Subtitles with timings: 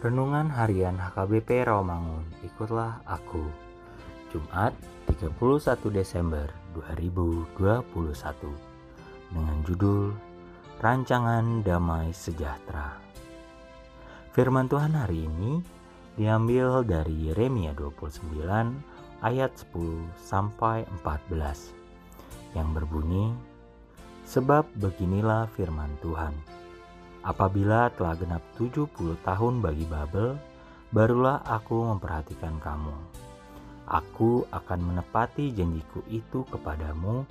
[0.00, 3.44] Renungan Harian HKBP Rawamangun, ikutlah aku.
[4.32, 4.72] Jumat
[5.04, 5.36] 31
[5.92, 7.52] Desember 2021
[9.28, 10.16] dengan judul
[10.80, 12.96] Rancangan Damai Sejahtera.
[14.32, 15.60] Firman Tuhan hari ini
[16.16, 18.32] diambil dari Yeremia 29
[19.20, 23.36] ayat 10 sampai 14 yang berbunyi
[24.24, 26.32] Sebab beginilah firman Tuhan
[27.20, 28.88] Apabila telah genap 70
[29.20, 30.40] tahun bagi Babel,
[30.88, 32.96] barulah aku memperhatikan kamu.
[33.84, 37.28] Aku akan menepati janjiku itu kepadamu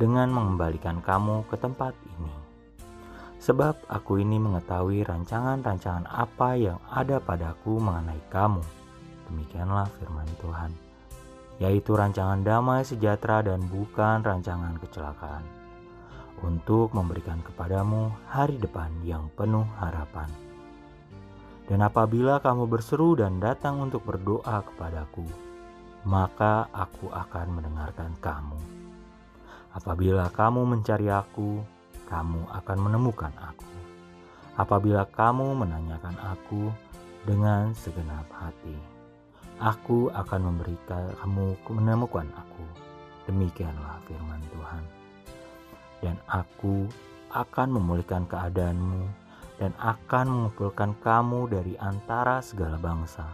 [0.00, 2.32] dengan mengembalikan kamu ke tempat ini.
[3.36, 8.64] Sebab aku ini mengetahui rancangan-rancangan apa yang ada padaku mengenai kamu.
[9.28, 10.72] Demikianlah firman Tuhan,
[11.60, 15.65] yaitu rancangan damai sejahtera dan bukan rancangan kecelakaan
[16.44, 20.28] untuk memberikan kepadamu hari depan yang penuh harapan.
[21.66, 25.26] Dan apabila kamu berseru dan datang untuk berdoa kepadaku,
[26.06, 28.60] maka aku akan mendengarkan kamu.
[29.74, 31.60] Apabila kamu mencari aku,
[32.06, 33.66] kamu akan menemukan aku.
[34.56, 36.70] Apabila kamu menanyakan aku
[37.26, 38.78] dengan segenap hati,
[39.58, 42.64] aku akan memberikan kamu menemukan aku.
[43.26, 45.05] Demikianlah firman Tuhan
[46.00, 46.88] dan aku
[47.32, 49.04] akan memulihkan keadaanmu
[49.56, 53.24] dan akan mengumpulkan kamu dari antara segala bangsa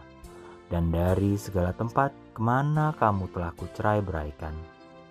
[0.73, 4.57] dan dari segala tempat ke mana kamu telah kucerai beraikan.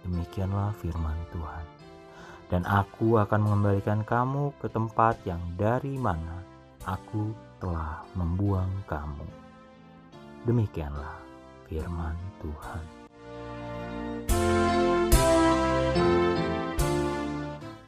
[0.01, 1.65] Demikianlah firman Tuhan.
[2.49, 6.41] Dan aku akan mengembalikan kamu ke tempat yang dari mana
[6.83, 7.31] aku
[7.61, 9.29] telah membuang kamu.
[10.49, 11.21] Demikianlah
[11.69, 13.00] firman Tuhan.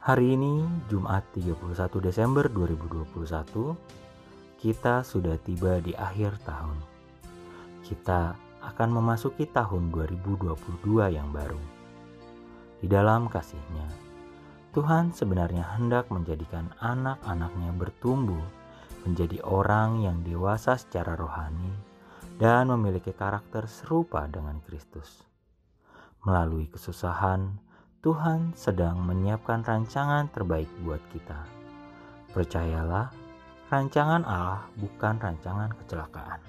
[0.03, 0.59] Hari ini
[0.91, 1.63] Jumat 31
[2.03, 3.07] Desember 2021
[4.59, 6.75] kita sudah tiba di akhir tahun.
[7.87, 8.35] Kita
[8.67, 11.63] akan memasuki tahun 2022 yang baru.
[12.83, 13.87] Di dalam kasihnya,
[14.75, 18.43] Tuhan sebenarnya hendak menjadikan anak-anaknya bertumbuh
[19.07, 21.71] menjadi orang yang dewasa secara rohani
[22.35, 25.23] dan memiliki karakter serupa dengan Kristus.
[26.27, 27.62] Melalui kesusahan,
[28.03, 31.39] Tuhan sedang menyiapkan rancangan terbaik buat kita.
[32.35, 33.07] Percayalah,
[33.71, 36.43] rancangan Allah bukan rancangan kecelakaan,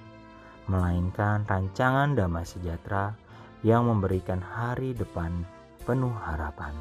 [0.67, 3.15] melainkan rancangan damai sejahtera
[3.63, 5.47] yang memberikan hari depan
[5.87, 6.75] penuh harapan.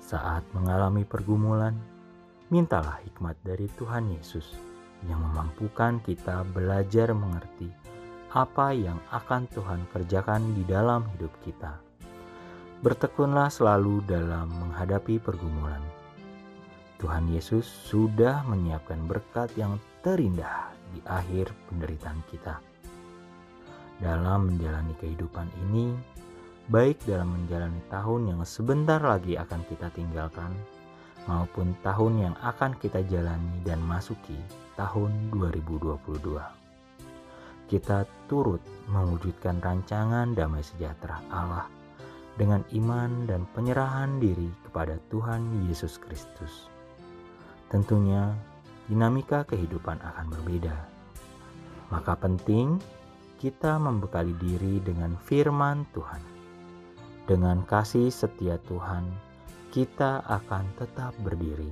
[0.00, 1.76] Saat mengalami pergumulan,
[2.48, 4.56] mintalah hikmat dari Tuhan Yesus
[5.04, 7.68] yang memampukan kita belajar mengerti
[8.32, 11.89] apa yang akan Tuhan kerjakan di dalam hidup kita
[12.80, 15.84] bertekunlah selalu dalam menghadapi pergumulan.
[16.96, 22.56] Tuhan Yesus sudah menyiapkan berkat yang terindah di akhir penderitaan kita.
[24.00, 25.92] Dalam menjalani kehidupan ini,
[26.72, 30.56] baik dalam menjalani tahun yang sebentar lagi akan kita tinggalkan,
[31.28, 34.40] maupun tahun yang akan kita jalani dan masuki
[34.80, 36.00] tahun 2022.
[37.68, 41.79] Kita turut mewujudkan rancangan damai sejahtera Allah
[42.40, 46.72] dengan iman dan penyerahan diri kepada Tuhan Yesus Kristus.
[47.68, 48.32] Tentunya,
[48.88, 50.72] dinamika kehidupan akan berbeda.
[51.92, 52.80] Maka penting
[53.36, 56.24] kita membekali diri dengan firman Tuhan.
[57.28, 59.04] Dengan kasih setia Tuhan,
[59.68, 61.70] kita akan tetap berdiri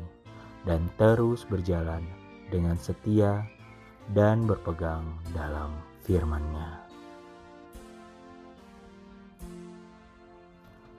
[0.69, 2.05] dan terus berjalan
[2.53, 3.41] dengan setia
[4.13, 5.73] dan berpegang dalam
[6.05, 6.88] firman-Nya.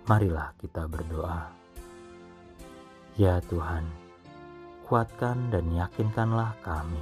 [0.09, 1.53] Marilah kita berdoa.
[3.13, 3.85] Ya Tuhan,
[4.89, 6.97] kuatkan dan yakinkanlah kami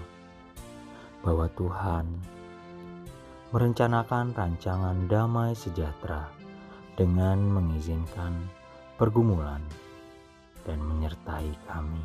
[1.24, 2.04] bahwa Tuhan
[3.56, 6.28] merencanakan rancangan damai sejahtera
[7.00, 8.36] dengan mengizinkan
[9.00, 9.64] pergumulan
[10.68, 12.04] dan menyertai kami.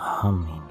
[0.00, 0.64] Amin.